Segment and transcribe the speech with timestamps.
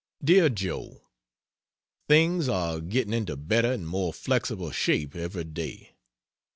[0.23, 0.99] DEAR JOE,
[2.09, 5.91] Things are getting into better and more flexible shape every day.